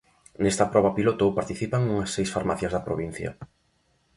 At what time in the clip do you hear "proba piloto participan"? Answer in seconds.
0.73-1.81